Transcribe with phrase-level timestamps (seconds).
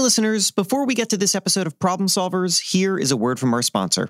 [0.00, 3.52] Listeners, before we get to this episode of Problem Solvers, here is a word from
[3.52, 4.08] our sponsor.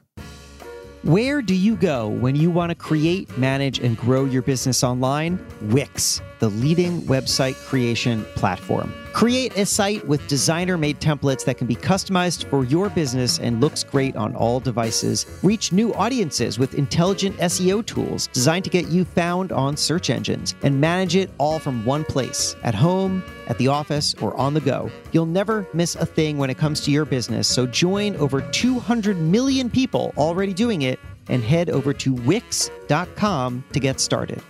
[1.03, 5.45] Where do you go when you want to create, manage, and grow your business online?
[5.63, 8.95] Wix, the leading website creation platform.
[9.13, 13.61] Create a site with designer made templates that can be customized for your business and
[13.61, 15.27] looks great on all devices.
[15.43, 20.55] Reach new audiences with intelligent SEO tools designed to get you found on search engines
[20.63, 24.61] and manage it all from one place at home, at the office, or on the
[24.61, 24.89] go.
[25.11, 29.17] You'll never miss a thing when it comes to your business, so join over 200
[29.19, 34.41] million people already doing it and head over to wix.com to get started.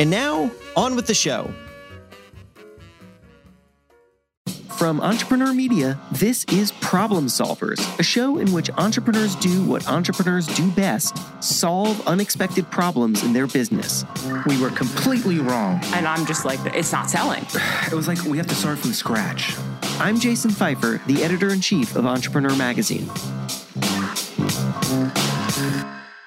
[0.00, 1.52] And now, on with the show.
[4.78, 10.46] From Entrepreneur Media, this is Problem Solvers, a show in which entrepreneurs do what entrepreneurs
[10.46, 14.04] do best solve unexpected problems in their business.
[14.46, 15.80] We were completely wrong.
[15.94, 17.44] And I'm just like, it's not selling.
[17.90, 19.56] It was like we have to start from scratch.
[19.98, 23.10] I'm Jason Feifer, the editor in chief of Entrepreneur Magazine.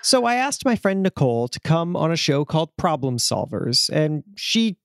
[0.04, 4.26] So I asked my friend Nicole to come on a show called Problem Solvers, and
[4.36, 4.81] she just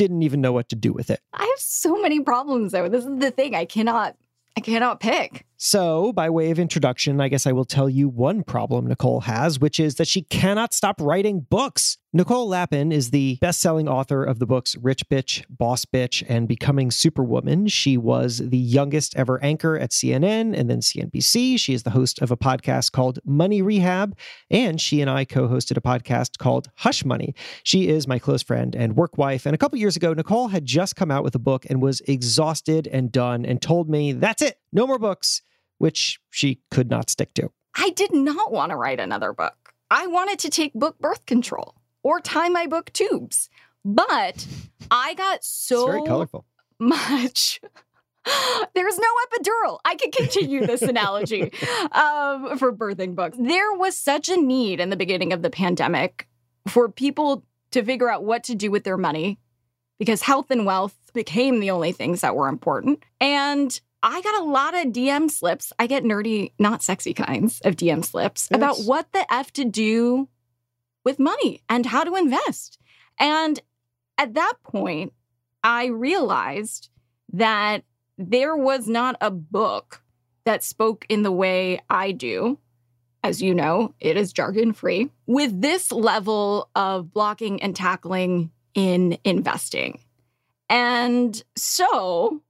[0.00, 1.20] didn't even know what to do with it.
[1.34, 2.88] I have so many problems though.
[2.88, 3.54] This is the thing.
[3.54, 4.16] I cannot
[4.56, 5.44] I cannot pick.
[5.62, 9.60] So, by way of introduction, I guess I will tell you one problem Nicole has,
[9.60, 11.98] which is that she cannot stop writing books.
[12.14, 16.48] Nicole Lapin is the best selling author of the books Rich Bitch, Boss Bitch, and
[16.48, 17.66] Becoming Superwoman.
[17.66, 21.60] She was the youngest ever anchor at CNN and then CNBC.
[21.60, 24.16] She is the host of a podcast called Money Rehab,
[24.50, 27.34] and she and I co hosted a podcast called Hush Money.
[27.64, 29.44] She is my close friend and work wife.
[29.44, 32.00] And a couple years ago, Nicole had just come out with a book and was
[32.08, 35.42] exhausted and done and told me, That's it, no more books,
[35.80, 37.50] which she could not stick to.
[37.74, 39.72] I did not want to write another book.
[39.90, 43.48] I wanted to take book birth control or tie my book tubes.
[43.82, 44.46] But
[44.90, 46.44] I got so It's very colorful.
[46.78, 47.62] much.
[48.74, 49.78] There's no epidural.
[49.86, 51.44] I could continue this analogy
[51.92, 53.38] um, for birthing books.
[53.40, 56.28] There was such a need in the beginning of the pandemic
[56.68, 59.38] for people to figure out what to do with their money
[59.98, 63.02] because health and wealth became the only things that were important.
[63.18, 65.72] And I got a lot of DM slips.
[65.78, 70.28] I get nerdy, not sexy kinds of DM slips about what the F to do
[71.04, 72.78] with money and how to invest.
[73.18, 73.60] And
[74.16, 75.12] at that point,
[75.62, 76.88] I realized
[77.32, 77.84] that
[78.16, 80.02] there was not a book
[80.44, 82.58] that spoke in the way I do.
[83.22, 89.18] As you know, it is jargon free with this level of blocking and tackling in
[89.24, 90.00] investing.
[90.70, 92.40] And so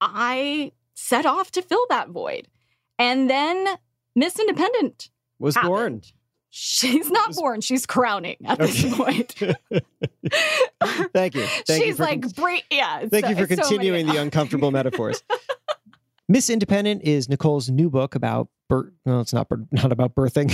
[0.00, 2.48] I set off to fill that void.
[2.98, 3.66] And then
[4.16, 5.70] Miss Independent Was happened.
[5.70, 6.02] born.
[6.50, 7.60] She's not born.
[7.60, 8.94] She's crowning at this Okay.
[8.96, 9.34] point.
[11.12, 11.44] Thank you.
[11.66, 13.06] Thank She's for like, con- bra- yeah.
[13.06, 15.22] Thank so- you for so continuing the uncomfortable metaphors.
[16.28, 18.92] Miss Independent is Nicole's new book about birth.
[19.06, 20.50] No, it's not not about birthing.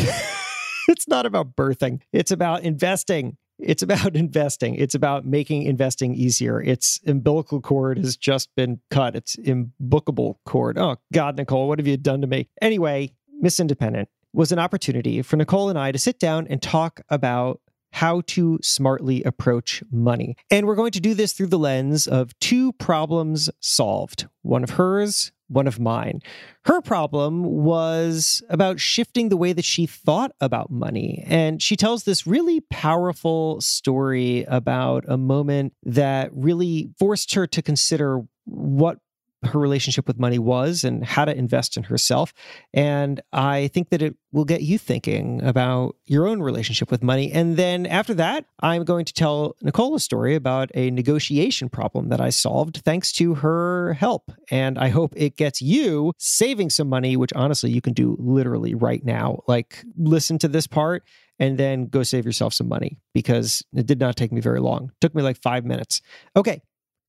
[0.89, 2.01] it's not about birthing.
[2.13, 3.37] It's about investing.
[3.59, 4.75] It's about investing.
[4.75, 6.61] It's about making investing easier.
[6.61, 9.17] Its umbilical cord has just been cut.
[9.17, 10.79] It's imbookable cord.
[10.79, 12.49] Oh God, Nicole, what have you done to me?
[12.61, 17.01] Anyway, Miss Independent was an opportunity for Nicole and I to sit down and talk
[17.09, 17.61] about
[17.95, 20.37] how to smartly approach money.
[20.51, 24.71] And we're going to do this through the lens of two problems solved one of
[24.71, 26.21] hers, one of mine.
[26.65, 31.23] Her problem was about shifting the way that she thought about money.
[31.25, 37.63] And she tells this really powerful story about a moment that really forced her to
[37.63, 38.99] consider what
[39.45, 42.33] her relationship with money was and how to invest in herself.
[42.73, 47.31] And I think that it will get you thinking about your own relationship with money.
[47.33, 52.09] And then after that, I'm going to tell Nicole a story about a negotiation problem
[52.09, 54.33] that I solved thanks to her help.
[54.51, 58.75] And I hope it gets you saving some money, which honestly you can do literally
[58.75, 59.41] right now.
[59.47, 61.05] Like, listen to this part
[61.39, 64.87] and then go save yourself some money because it did not take me very long.
[64.87, 66.01] It took me like five minutes.
[66.37, 66.63] Okay,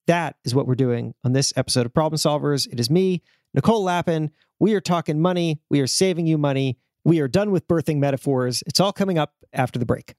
[0.08, 2.72] that is what we're doing on this episode of Problem Solvers.
[2.72, 3.22] It is me,
[3.54, 4.32] Nicole Lapin.
[4.60, 5.60] We are talking money.
[5.70, 6.78] We are saving you money.
[7.04, 8.64] We are done with birthing metaphors.
[8.68, 10.16] It's all coming up after the break.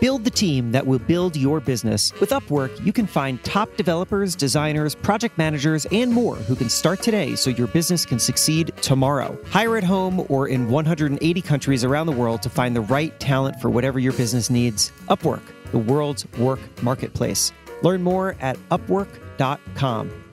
[0.00, 2.12] Build the team that will build your business.
[2.20, 7.02] With Upwork, you can find top developers, designers, project managers, and more who can start
[7.02, 9.36] today so your business can succeed tomorrow.
[9.50, 13.60] Hire at home or in 180 countries around the world to find the right talent
[13.60, 14.92] for whatever your business needs.
[15.08, 15.42] Upwork,
[15.72, 17.52] the world's work marketplace.
[17.82, 20.24] Learn more at upwork.com.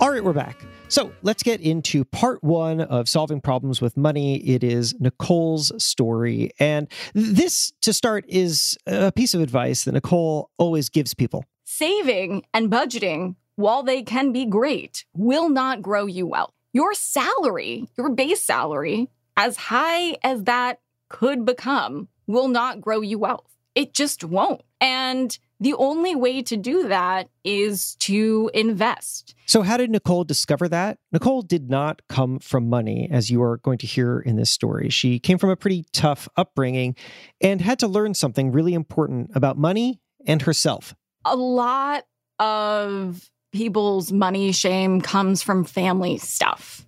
[0.00, 0.64] All right, we're back.
[0.88, 4.36] So let's get into part one of solving problems with money.
[4.38, 6.50] It is Nicole's story.
[6.58, 11.44] And this, to start, is a piece of advice that Nicole always gives people.
[11.64, 16.52] Saving and budgeting while they can be great, will not grow you wealth.
[16.72, 20.78] Your salary, your base salary, as high as that
[21.08, 23.52] could become, will not grow you wealth.
[23.74, 24.62] It just won't.
[24.80, 29.34] And the only way to do that is to invest.
[29.46, 30.98] So, how did Nicole discover that?
[31.12, 34.88] Nicole did not come from money, as you are going to hear in this story.
[34.88, 36.94] She came from a pretty tough upbringing
[37.40, 40.94] and had to learn something really important about money and herself.
[41.24, 42.04] A lot
[42.38, 46.86] of people's money shame comes from family stuff.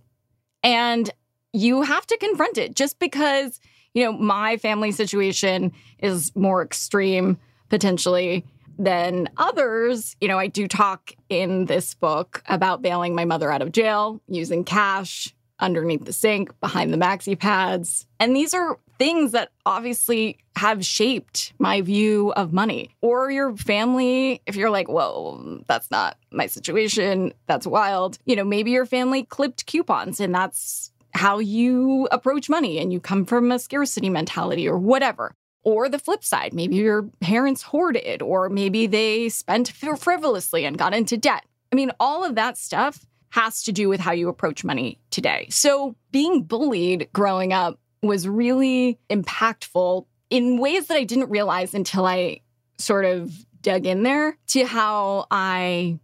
[0.63, 1.11] And
[1.53, 3.59] you have to confront it just because,
[3.95, 7.39] you know, my family situation is more extreme
[7.71, 8.45] potentially
[8.81, 10.17] than others.
[10.21, 14.21] You know, I do talk in this book about bailing my mother out of jail
[14.27, 18.07] using cash underneath the sink, behind the maxi pads.
[18.19, 22.91] And these are things that obviously have shaped my view of money.
[23.03, 28.19] Or your family, if you're like, whoa, that's not my situation, that's wild.
[28.25, 33.01] You know, maybe your family clipped coupons and that's how you approach money and you
[33.01, 35.35] come from a scarcity mentality or whatever.
[35.63, 40.95] Or the flip side, maybe your parents hoarded, or maybe they spent frivolously and got
[40.95, 41.45] into debt.
[41.71, 45.47] I mean, all of that stuff has to do with how you approach money today.
[45.51, 52.07] So, being bullied growing up was really impactful in ways that I didn't realize until
[52.07, 52.41] I
[52.79, 56.01] sort of dug in there to how I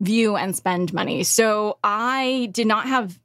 [0.00, 1.24] view and spend money.
[1.24, 3.18] So, I did not have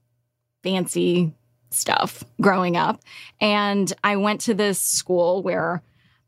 [0.63, 1.33] fancy
[1.73, 3.01] stuff growing up.
[3.39, 5.81] And I went to this school where,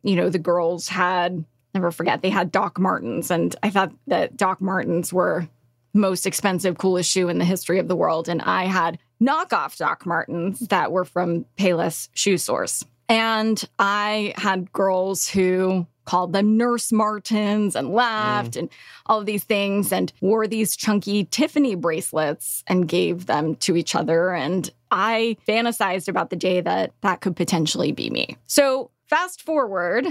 [0.03, 1.43] you know, the girls had,
[1.73, 3.31] never forget, they had Doc Martens.
[3.31, 5.47] And I thought that Doc Martens were
[5.93, 8.27] most expensive, coolest shoe in the history of the world.
[8.27, 12.83] And I had knockoff Doc Martens that were from Payless Shoe Source.
[13.07, 18.59] And I had girls who called them Nurse Martens and laughed mm.
[18.59, 18.69] and
[19.07, 23.95] all of these things and wore these chunky Tiffany bracelets and gave them to each
[23.95, 24.33] other.
[24.33, 28.37] And I fantasized about the day that that could potentially be me.
[28.47, 30.07] So, fast forward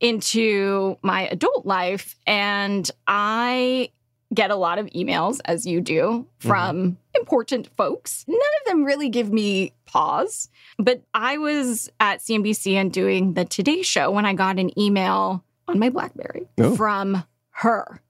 [0.00, 3.90] into my adult life, and I
[4.32, 6.48] get a lot of emails, as you do, mm-hmm.
[6.48, 7.20] from mm-hmm.
[7.20, 8.24] important folks.
[8.26, 10.48] None of them really give me pause.
[10.78, 15.44] But I was at CNBC and doing the Today Show when I got an email
[15.68, 16.74] on my Blackberry oh.
[16.74, 18.00] from her.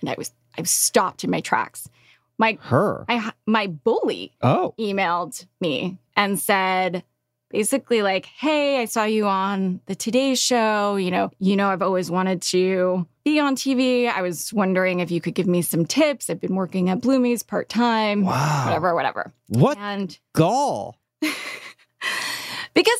[0.00, 1.88] And I was I stopped in my tracks.
[2.40, 4.74] My her I, my bully oh.
[4.78, 7.04] emailed me and said
[7.50, 10.96] basically like, "Hey, I saw you on the Today Show.
[10.96, 14.10] You know, you know, I've always wanted to be on TV.
[14.10, 16.30] I was wondering if you could give me some tips.
[16.30, 18.24] I've been working at Bloomie's part time.
[18.24, 18.64] Wow.
[18.64, 19.32] Whatever, whatever.
[19.48, 20.96] What and gall?
[21.20, 21.34] because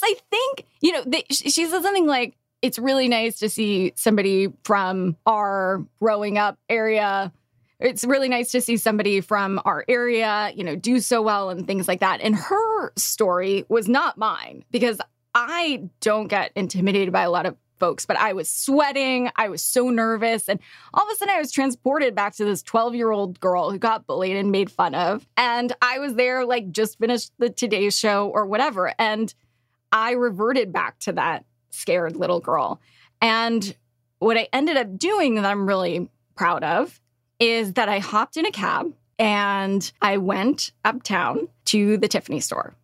[0.02, 4.52] I think you know they, she said something like, "It's really nice to see somebody
[4.64, 7.32] from our growing up area."
[7.81, 11.67] It's really nice to see somebody from our area, you know, do so well and
[11.67, 12.21] things like that.
[12.21, 15.00] And her story was not mine because
[15.35, 19.31] I don't get intimidated by a lot of folks, but I was sweating.
[19.35, 20.49] I was so nervous.
[20.49, 20.61] And
[20.93, 23.79] all of a sudden, I was transported back to this 12 year old girl who
[23.79, 25.27] got bullied and made fun of.
[25.37, 28.93] And I was there, like, just finished the Today Show or whatever.
[28.99, 29.32] And
[29.91, 32.81] I reverted back to that scared little girl.
[33.23, 33.75] And
[34.19, 37.00] what I ended up doing that I'm really proud of
[37.40, 42.74] is that I hopped in a cab and I went uptown to the Tiffany store.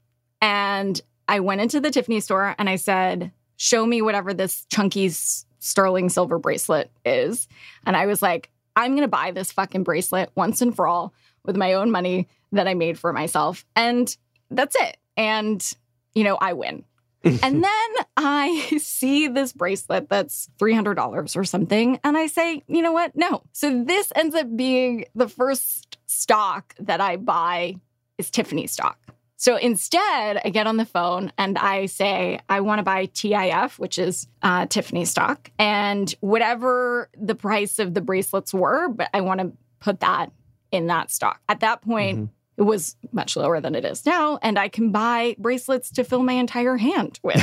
[0.40, 5.08] And I went into the Tiffany store and I said, show me whatever this chunky
[5.10, 7.48] sterling silver bracelet is.
[7.84, 11.14] And I was like, I'm going to buy this fucking bracelet once and for all
[11.44, 13.64] with my own money that I made for myself.
[13.74, 14.14] And
[14.50, 14.96] that's it.
[15.16, 15.66] And,
[16.14, 16.84] you know, I win.
[17.26, 21.98] And then I see this bracelet that's $300 or something.
[22.04, 23.16] And I say, you know what?
[23.16, 23.42] No.
[23.52, 27.76] So this ends up being the first stock that I buy
[28.18, 28.98] is Tiffany stock.
[29.38, 33.78] So instead, I get on the phone and I say, I want to buy TIF,
[33.78, 39.20] which is uh, Tiffany stock, and whatever the price of the bracelets were, but I
[39.20, 40.32] want to put that
[40.72, 41.40] in that stock.
[41.50, 42.32] At that point, mm-hmm.
[42.56, 46.22] It was much lower than it is now, and I can buy bracelets to fill
[46.22, 47.36] my entire hand with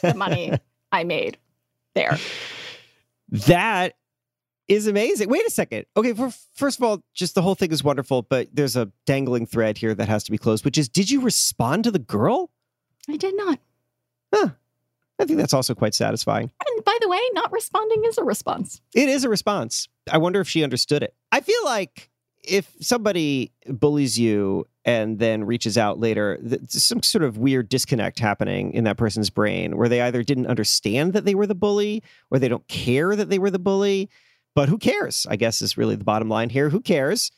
[0.00, 0.52] the money
[0.92, 1.38] I made
[1.94, 2.18] there.
[3.30, 3.94] That
[4.68, 5.28] is amazing.
[5.28, 5.86] Wait a second.
[5.96, 9.46] Okay, for, first of all, just the whole thing is wonderful, but there's a dangling
[9.46, 12.50] thread here that has to be closed, which is did you respond to the girl?
[13.08, 13.58] I did not.
[14.34, 14.50] Huh.
[15.18, 16.50] I think that's also quite satisfying.
[16.66, 18.80] And by the way, not responding is a response.
[18.94, 19.88] It is a response.
[20.10, 21.14] I wonder if she understood it.
[21.32, 22.10] I feel like
[22.48, 28.18] if somebody bullies you and then reaches out later, there's some sort of weird disconnect
[28.18, 32.02] happening in that person's brain where they either didn't understand that they were the bully
[32.30, 34.08] or they don't care that they were the bully
[34.54, 35.24] but who cares?
[35.30, 36.68] I guess is really the bottom line here.
[36.68, 37.30] Who cares?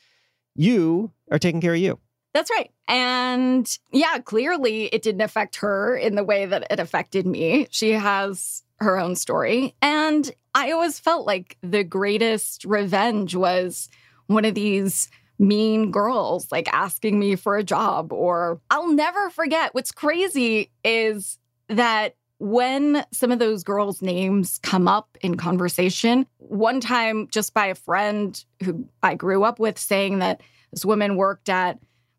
[0.54, 1.98] you are taking care of you.
[2.32, 2.70] That's right.
[2.86, 7.66] And yeah, clearly it didn't affect her in the way that it affected me.
[7.70, 9.74] She has her own story.
[9.82, 13.88] And I always felt like the greatest revenge was
[14.30, 15.08] one of these
[15.38, 21.38] mean girls like asking me for a job or I'll never forget what's crazy is
[21.68, 27.66] that when some of those girls' names come up in conversation, one time just by
[27.66, 31.78] a friend who I grew up with saying that this woman worked at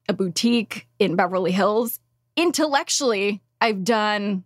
[0.10, 2.00] a boutique in Beverly Hills,
[2.36, 4.44] intellectually, I've done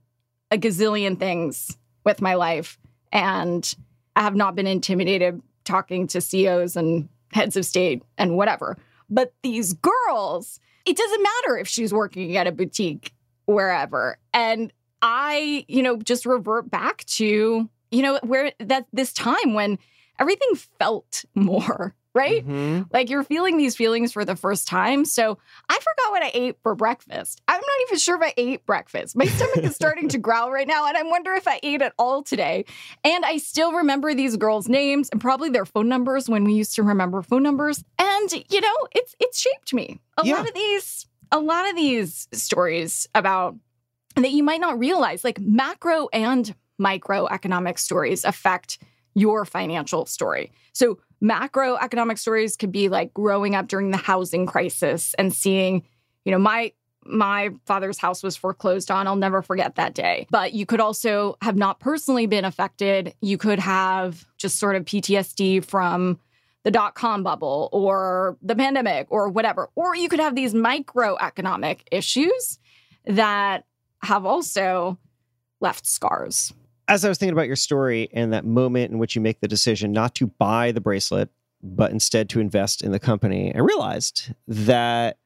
[0.52, 2.78] a gazillion things with my life.
[3.12, 3.74] And
[4.16, 8.78] I have not been intimidated talking to CEOs and heads of state and whatever.
[9.10, 13.14] But these girls, it doesn't matter if she's working at a boutique
[13.46, 14.18] wherever.
[14.34, 19.78] And I, you know, just revert back to, you know, where that this time when
[20.20, 22.48] everything felt more right?
[22.48, 22.84] Mm-hmm.
[22.94, 25.04] Like you're feeling these feelings for the first time.
[25.04, 27.42] So I forgot what I ate for breakfast.
[27.50, 29.18] I'm not even sure if I ate breakfast.
[29.18, 31.92] My stomach is starting to growl right now, and I wonder if I ate at
[32.00, 32.64] all today.
[33.04, 36.74] And I still remember these girls' names and probably their phone numbers when we used
[36.76, 37.84] to remember phone numbers.
[38.00, 40.00] And you know, it's it's shaped me.
[40.18, 40.38] A Yeah.
[40.38, 43.58] lot of these, a lot of these stories about
[44.16, 48.78] that you might not realize, like macro and microeconomic stories affect
[49.16, 50.52] your financial story.
[50.74, 55.84] So macroeconomic stories could be like growing up during the housing crisis and seeing,
[56.26, 56.74] you know, my
[57.08, 59.06] my father's house was foreclosed on.
[59.06, 60.26] I'll never forget that day.
[60.32, 63.14] But you could also have not personally been affected.
[63.22, 66.20] You could have just sort of PTSD from
[66.64, 69.70] the dot com bubble or the pandemic or whatever.
[69.76, 72.58] Or you could have these microeconomic issues
[73.06, 73.66] that
[74.02, 74.98] have also
[75.62, 76.54] left scars.
[76.88, 79.48] As I was thinking about your story and that moment in which you make the
[79.48, 81.30] decision not to buy the bracelet,
[81.64, 85.18] but instead to invest in the company, I realized that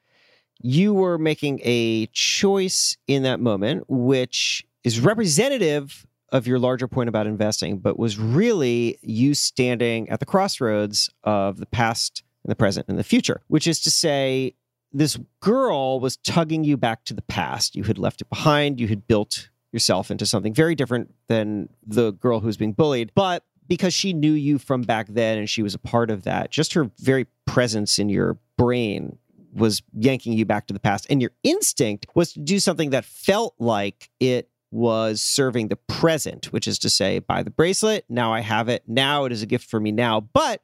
[0.62, 7.10] you were making a choice in that moment, which is representative of your larger point
[7.10, 12.56] about investing, but was really you standing at the crossroads of the past and the
[12.56, 14.54] present and the future, which is to say,
[14.94, 17.76] this girl was tugging you back to the past.
[17.76, 22.12] You had left it behind, you had built yourself into something very different than the
[22.12, 23.12] girl who's being bullied.
[23.16, 26.52] But because she knew you from back then and she was a part of that,
[26.52, 29.18] just her very presence in your brain
[29.54, 31.08] was yanking you back to the past.
[31.10, 36.48] And your instinct was to do something that felt like it was serving the present,
[36.48, 38.06] which is to say, buy the bracelet.
[38.10, 38.84] Now I have it.
[38.88, 40.20] Now it is a gift for me now.
[40.20, 40.62] But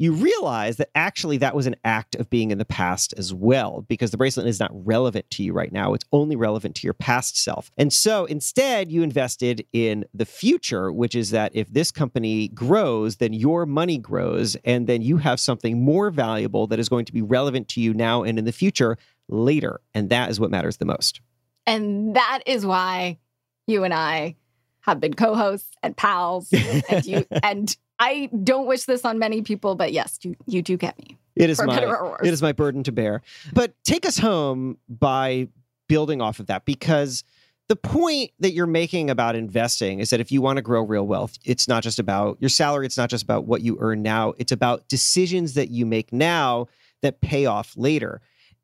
[0.00, 3.84] you realize that actually that was an act of being in the past as well,
[3.86, 5.92] because the bracelet is not relevant to you right now.
[5.92, 7.70] It's only relevant to your past self.
[7.76, 13.16] And so instead, you invested in the future, which is that if this company grows,
[13.16, 17.12] then your money grows, and then you have something more valuable that is going to
[17.12, 18.96] be relevant to you now and in the future
[19.28, 19.82] later.
[19.92, 21.20] And that is what matters the most.
[21.66, 23.18] And that is why
[23.66, 24.36] you and I
[24.80, 26.50] have been co-hosts and pals.
[26.88, 30.76] And you and I don't wish this on many people, but yes, you you do
[30.76, 31.18] get me.
[31.36, 32.26] It is my better or worse.
[32.26, 33.22] it is my burden to bear.
[33.52, 35.48] But take us home by
[35.86, 37.24] building off of that because
[37.68, 41.06] the point that you're making about investing is that if you want to grow real
[41.06, 44.34] wealth, it's not just about your salary, it's not just about what you earn now,
[44.38, 46.66] it's about decisions that you make now
[47.02, 48.20] that pay off later.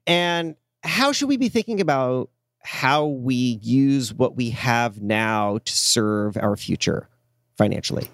[0.07, 2.31] And how should we be thinking about
[2.63, 7.09] how we use what we have now to serve our future
[7.57, 8.09] financially?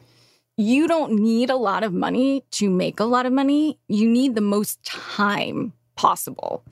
[0.56, 3.78] You don't need a lot of money to make a lot of money.
[3.88, 6.64] You need the most time possible.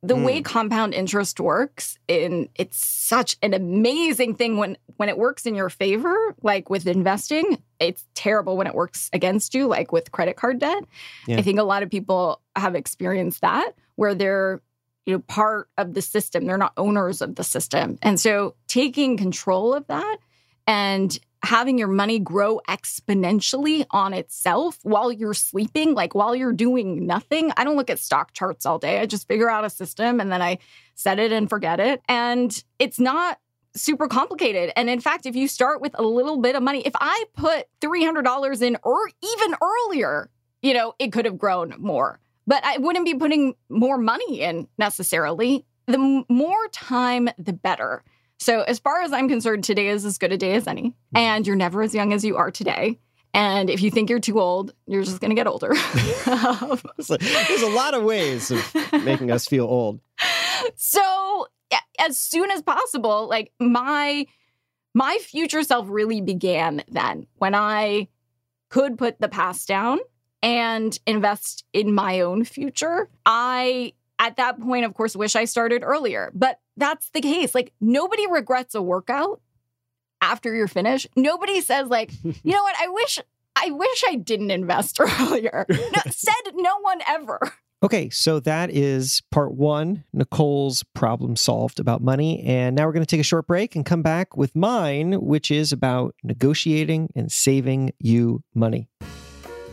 [0.00, 0.44] The way hmm.
[0.44, 5.68] compound interest works, and it's such an amazing thing when when it works in your
[5.68, 7.60] favor, like with investing.
[7.80, 10.84] It's terrible when it works against you, like with credit card debt.
[11.26, 11.38] Yeah.
[11.38, 14.62] I think a lot of people have experienced that where they're
[15.04, 19.16] you know part of the system they're not owners of the system and so taking
[19.16, 20.18] control of that
[20.66, 27.06] and having your money grow exponentially on itself while you're sleeping like while you're doing
[27.06, 27.52] nothing.
[27.56, 29.00] I don't look at stock charts all day.
[29.00, 30.58] I just figure out a system and then i
[30.94, 32.02] set it and forget it.
[32.08, 33.38] And it's not
[33.74, 34.72] super complicated.
[34.74, 37.66] And in fact if you start with a little bit of money if i put
[37.80, 40.30] $300 in or even earlier
[40.62, 42.18] you know it could have grown more.
[42.46, 45.66] But I wouldn't be putting more money in necessarily.
[45.86, 48.02] The more time, the better.
[48.38, 50.90] So, as far as I'm concerned, today is as good a day as any.
[50.90, 51.16] Mm-hmm.
[51.16, 52.98] And you're never as young as you are today.
[53.34, 55.74] And if you think you're too old, you're just going to get older.
[56.24, 60.00] There's a lot of ways of making us feel old.
[60.76, 61.46] so,
[61.98, 64.26] as soon as possible, like my
[64.94, 68.08] my future self really began then when I
[68.70, 69.98] could put the past down
[70.42, 73.08] and invest in my own future.
[73.26, 77.54] I, at that point, of course, wish I started earlier, but that's the case.
[77.54, 79.40] Like, nobody regrets a workout
[80.20, 81.08] after you're finished.
[81.16, 82.76] Nobody says, like, you know what?
[82.80, 83.18] I wish.
[83.60, 85.66] I wish I didn't invest earlier.
[85.70, 87.40] No, said no one ever.
[87.82, 92.42] Okay, so that is part one, Nicole's problem solved about money.
[92.42, 95.52] And now we're going to take a short break and come back with mine, which
[95.52, 98.88] is about negotiating and saving you money.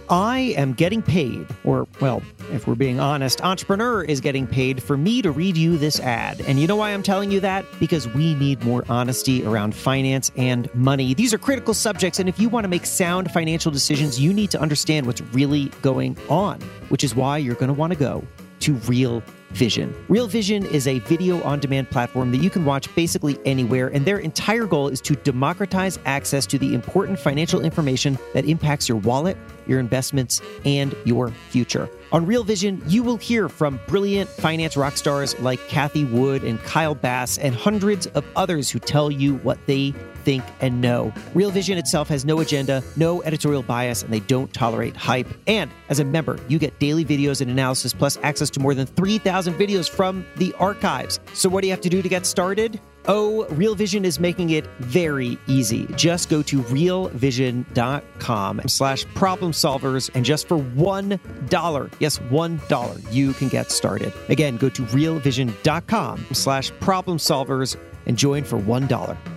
[0.09, 2.21] I am getting paid, or, well,
[2.51, 6.41] if we're being honest, Entrepreneur is getting paid for me to read you this ad.
[6.41, 7.65] And you know why I'm telling you that?
[7.79, 11.13] Because we need more honesty around finance and money.
[11.13, 14.51] These are critical subjects, and if you want to make sound financial decisions, you need
[14.51, 18.23] to understand what's really going on, which is why you're going to want to go
[18.59, 19.95] to Real Vision.
[20.09, 24.05] Real Vision is a video on demand platform that you can watch basically anywhere, and
[24.05, 28.97] their entire goal is to democratize access to the important financial information that impacts your
[28.97, 29.37] wallet,
[29.67, 31.89] your investments, and your future.
[32.11, 36.61] On Real Vision, you will hear from brilliant finance rock stars like Cathie Wood and
[36.63, 39.93] Kyle Bass, and hundreds of others who tell you what they
[40.25, 41.13] think and know.
[41.33, 45.27] Real Vision itself has no agenda, no editorial bias, and they don't tolerate hype.
[45.47, 48.87] And as a member, you get daily videos and analysis, plus access to more than
[48.87, 51.19] 3,000 videos from the archives.
[51.33, 52.81] So, what do you have to do to get started?
[53.07, 55.85] Oh, Real Vision is making it very easy.
[55.95, 63.47] Just go to realvision.com slash problem solvers, and just for $1, yes, $1, you can
[63.49, 64.11] get started.
[64.29, 67.77] Again, go to realvision.com slash problem solvers
[68.07, 69.34] and join for $1.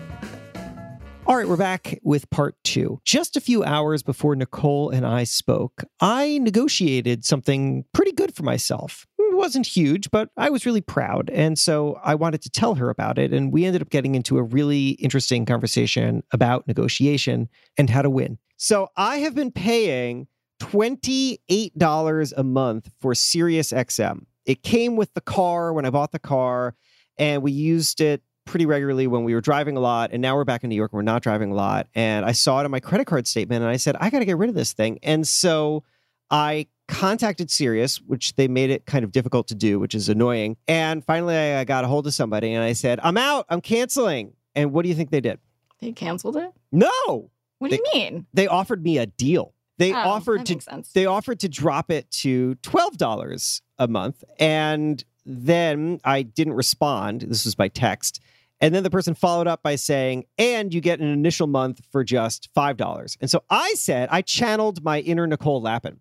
[1.29, 3.03] All right, we're back with part two.
[3.05, 8.45] Just a few hours before Nicole and I spoke, I negotiated something pretty good for
[8.45, 9.07] myself.
[9.19, 11.29] It wasn't huge, but I was really proud.
[11.29, 13.35] And so I wanted to tell her about it.
[13.35, 18.09] And we ended up getting into a really interesting conversation about negotiation and how to
[18.09, 18.39] win.
[18.57, 20.29] So I have been paying
[20.63, 24.21] $28 a month for SiriusXM.
[24.47, 26.75] It came with the car when I bought the car,
[27.19, 30.11] and we used it pretty regularly when we were driving a lot.
[30.13, 31.87] And now we're back in New York and we're not driving a lot.
[31.95, 34.25] And I saw it on my credit card statement and I said, I got to
[34.25, 34.99] get rid of this thing.
[35.03, 35.85] And so
[36.31, 40.57] I contacted Sirius, which they made it kind of difficult to do, which is annoying.
[40.67, 44.33] And finally, I got a hold of somebody and I said, I'm out, I'm canceling.
[44.55, 45.39] And what do you think they did?
[45.81, 46.51] They canceled it?
[46.73, 48.27] No, What do you mean?
[48.35, 49.55] they offered me a deal.
[49.77, 50.59] They Oh, offered to
[50.95, 57.21] they offered to drop it to $12 a month and then I didn't respond.
[57.23, 58.21] This was by text.
[58.61, 62.03] And then the person followed up by saying, and you get an initial month for
[62.03, 63.17] just $5.
[63.21, 66.01] And so I said, I channeled my inner Nicole Lapin.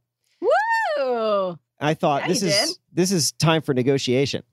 [1.00, 1.58] Ooh.
[1.80, 2.78] I thought Yeah, this is did.
[2.94, 4.44] this is time for negotiation.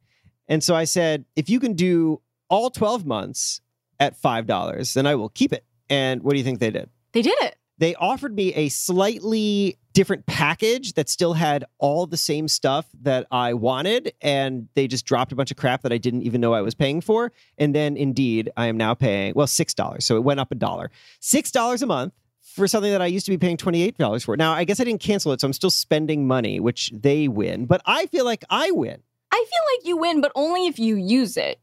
[0.49, 3.63] And so I said, if you can do all 12 months
[3.99, 5.65] at $5, then I will keep it.
[5.89, 6.91] And what do you think they did?
[7.13, 7.57] They did it.
[7.79, 13.27] They offered me a slightly different package that still had all the same stuff that
[13.31, 14.13] I wanted.
[14.21, 16.75] And they just dropped a bunch of crap that I didn't even know I was
[16.75, 17.33] paying for.
[17.59, 20.03] And then indeed, I am now paying, well, $6.
[20.03, 20.91] So it went up a dollar.
[21.21, 24.37] $6 a month for something that I used to be paying $28 for.
[24.37, 25.41] Now, I guess I didn't cancel it.
[25.41, 27.67] So I'm still spending money, which they win.
[27.67, 29.01] But I feel like I win.
[29.33, 31.59] I feel like you win, but only if you use it.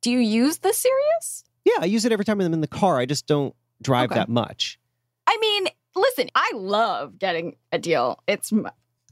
[0.00, 1.44] Do you use the Sirius?
[1.64, 2.98] Yeah, I use it every time I'm in the car.
[2.98, 4.20] I just don't drive Okay.
[4.20, 4.78] that much.
[5.34, 5.66] I mean,
[5.96, 8.22] listen, I love getting a deal.
[8.26, 8.52] It's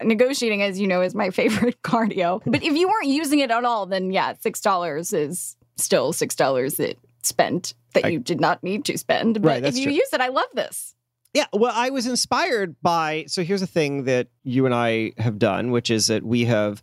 [0.03, 2.41] negotiating, as you know, is my favorite cardio.
[2.47, 6.35] But if you weren't using it at all, then yeah, six dollars is still six
[6.35, 9.43] dollars that spent that I- you did not need to spend.
[9.43, 9.93] But Right, if you true.
[9.93, 10.95] use it, I love this.
[11.35, 13.25] Yeah, well, I was inspired by.
[13.27, 16.83] So here's a thing that you and I have done, which is that we have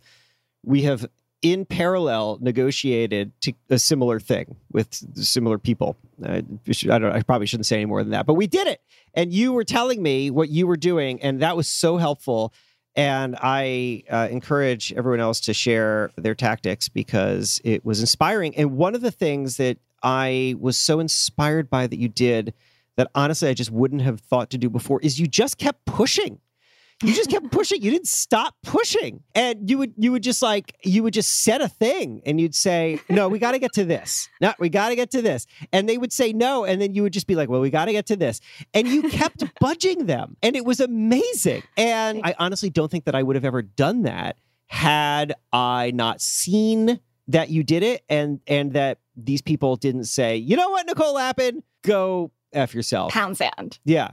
[0.64, 1.06] we have
[1.42, 5.96] in parallel negotiated to a similar thing with similar people.
[6.22, 7.12] I, I don't.
[7.12, 8.80] I probably shouldn't say any more than that, but we did it.
[9.14, 12.52] And you were telling me what you were doing, and that was so helpful.
[12.96, 18.56] And I uh, encourage everyone else to share their tactics because it was inspiring.
[18.56, 22.52] And one of the things that I was so inspired by that you did
[22.96, 26.40] that honestly I just wouldn't have thought to do before is you just kept pushing.
[27.02, 27.80] You just kept pushing.
[27.82, 29.22] You didn't stop pushing.
[29.34, 32.54] And you would you would just like you would just set a thing and you'd
[32.54, 34.28] say, "No, we got to get to this.
[34.40, 37.02] No, we got to get to this." And they would say no and then you
[37.02, 38.40] would just be like, "Well, we got to get to this."
[38.74, 40.36] And you kept budging them.
[40.42, 41.62] And it was amazing.
[41.76, 44.36] And I honestly don't think that I would have ever done that
[44.66, 50.36] had I not seen that you did it and and that these people didn't say,
[50.36, 54.10] "You know what, Nicole Lapin, go F yourself." Pound sand Yeah.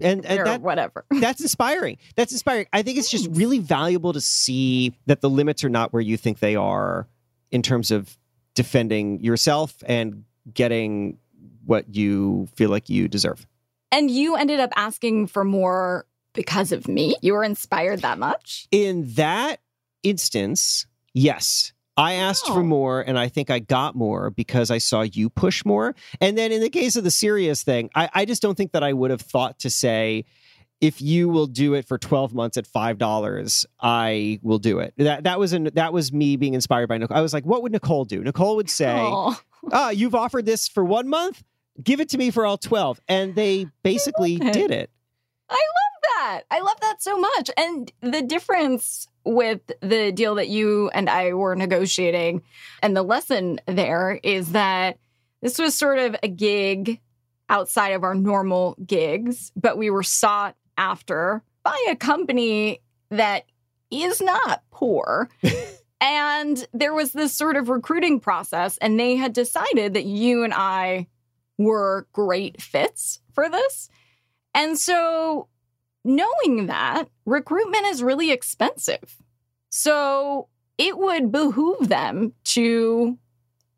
[0.00, 1.04] And, and that, whatever.
[1.20, 1.98] that's inspiring.
[2.16, 2.66] That's inspiring.
[2.72, 6.16] I think it's just really valuable to see that the limits are not where you
[6.16, 7.08] think they are
[7.50, 8.16] in terms of
[8.54, 11.18] defending yourself and getting
[11.64, 13.46] what you feel like you deserve.
[13.90, 16.06] And you ended up asking for more
[16.36, 17.16] because of me?
[17.22, 18.68] You were inspired that much?
[18.70, 19.58] In that
[20.04, 21.72] instance, yes.
[21.96, 22.62] I asked for Oh.
[22.64, 25.94] more and I think I got more because I saw you push more.
[26.20, 28.82] And then in the case of the Sirius thing, I, I just don't think that
[28.84, 30.24] I would have thought to say,
[30.82, 34.92] if you will do it for 12 months at five dollars, I will do it.
[34.98, 37.16] That that was an that was me being inspired by Nicole.
[37.16, 38.22] I was like, what would Nicole do?
[38.22, 39.40] Nicole would say, Oh,
[39.72, 41.42] ah, you've offered this for one month,
[41.82, 43.00] give it to me for all 12.
[43.08, 44.52] And they basically it.
[44.52, 44.90] did it.
[45.48, 46.42] I love that.
[46.50, 47.50] I love that so much.
[47.56, 52.42] And the difference with the deal that you and I were negotiating
[52.82, 54.98] and the lesson there is that
[55.42, 57.00] this was sort of a gig
[57.48, 63.44] outside of our normal gigs, but we were sought after by a company that
[63.90, 65.28] is not poor.
[66.00, 70.54] and there was this sort of recruiting process, and they had decided that you and
[70.54, 71.06] I
[71.58, 73.88] were great fits for this.
[74.54, 75.48] And so,
[76.06, 79.16] knowing that recruitment is really expensive.
[79.68, 83.18] So, it would behoove them to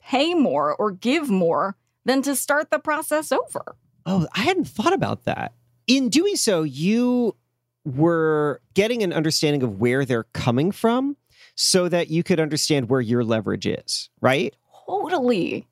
[0.01, 3.77] pay more or give more than to start the process over.
[4.07, 5.53] Oh, I hadn't thought about that.
[5.87, 7.37] In doing so, you
[7.85, 11.17] were getting an understanding of where they're coming from
[11.55, 14.55] so that you could understand where your leverage is, right?
[14.87, 15.67] Totally.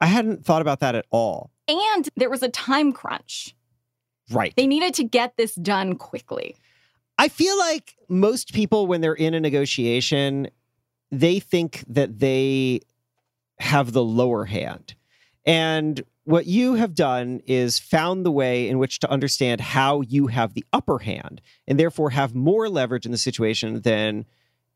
[0.00, 1.50] I hadn't thought about that at all.
[1.68, 3.54] And there was a time crunch.
[4.30, 4.52] Right.
[4.56, 6.56] They needed to get this done quickly.
[7.18, 10.48] I feel like most people, when they're in a negotiation,
[11.10, 12.80] they think that they
[13.58, 14.94] have the lower hand.
[15.44, 20.26] And what you have done is found the way in which to understand how you
[20.26, 24.26] have the upper hand and therefore have more leverage in the situation than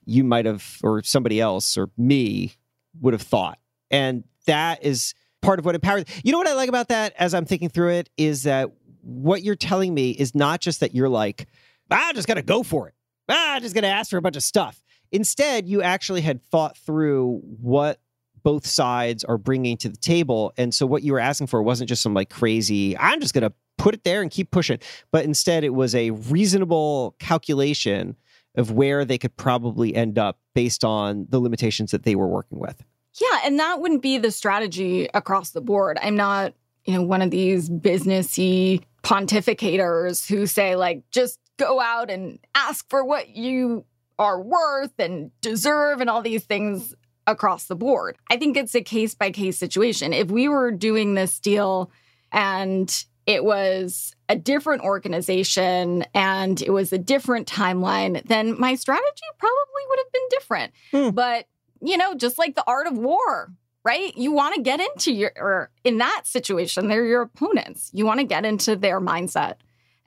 [0.05, 2.55] you might have, or somebody else, or me
[3.01, 3.59] would have thought.
[3.91, 6.05] And that is part of what empowers.
[6.25, 8.71] You know what I like about that as I'm thinking through it is that
[9.03, 11.49] what you're telling me is not just that you're like,
[11.91, 12.95] ah, I just got to go for it.
[13.29, 14.83] Ah, I'm just going to ask for a bunch of stuff.
[15.11, 18.01] Instead, you actually had thought through what
[18.43, 20.53] both sides are bringing to the table.
[20.57, 23.43] And so what you were asking for wasn't just some like crazy, I'm just going
[23.43, 24.79] to put it there and keep pushing.
[25.11, 28.17] But instead, it was a reasonable calculation
[28.57, 32.59] of where they could probably end up based on the limitations that they were working
[32.59, 32.83] with.
[33.21, 35.99] Yeah, and that wouldn't be the strategy across the board.
[36.03, 42.11] I'm not, you know, one of these businessy pontificators who say like just go out
[42.11, 43.85] and ask for what you
[44.19, 46.95] are worth and deserve and all these things
[47.27, 48.17] across the board.
[48.31, 50.13] I think it's a case by case situation.
[50.13, 51.91] If we were doing this deal
[52.31, 59.07] and it was a different organization and it was a different timeline, then my strategy
[59.39, 60.73] probably would have been different.
[60.91, 61.11] Hmm.
[61.11, 61.47] But,
[61.81, 63.53] you know, just like the art of war,
[63.85, 64.17] right?
[64.17, 67.91] You want to get into your, or in that situation, they're your opponents.
[67.93, 69.57] You want to get into their mindset.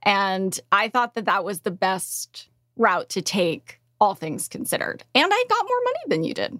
[0.03, 5.03] And I thought that that was the best route to take, all things considered.
[5.13, 6.59] And I got more money than you did.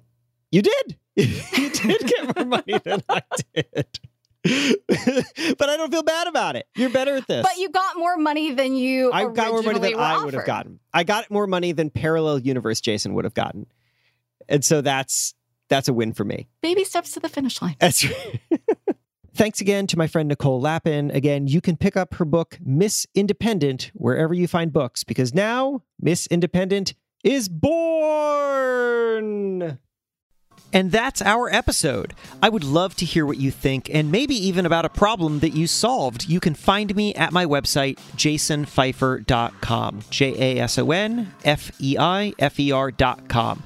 [0.52, 0.98] You did.
[1.16, 3.22] you did get more money than I
[3.54, 4.00] did.
[5.58, 6.68] but I don't feel bad about it.
[6.76, 7.44] You're better at this.
[7.44, 10.46] But you got more money than you I got more money than I would have
[10.46, 10.80] gotten.
[10.94, 13.68] I got more money than parallel universe Jason would have gotten.
[14.48, 15.34] And so that's
[15.70, 16.48] that's a win for me.
[16.62, 17.76] Baby steps to the finish line.
[17.80, 18.42] That's right.
[19.36, 21.12] Thanks again to my friend Nicole Lapin.
[21.12, 25.82] Again, you can pick up her book, Miss Independent, wherever you find books, because now
[26.00, 28.56] Miss Independent is born.
[30.72, 32.14] And that's our episode.
[32.42, 35.52] I would love to hear what you think and maybe even about a problem that
[35.52, 36.28] you solved.
[36.28, 40.02] You can find me at my website, jasonfeifer.com.
[40.10, 43.64] J A S O N F E I F E R.com.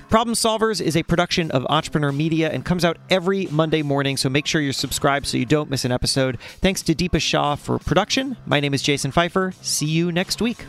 [0.08, 4.28] Problem Solvers is a production of Entrepreneur Media and comes out every Monday morning, so
[4.28, 6.38] make sure you're subscribed so you don't miss an episode.
[6.60, 8.36] Thanks to Deepa Shah for production.
[8.46, 9.54] My name is Jason Feifer.
[9.62, 10.64] See you next week.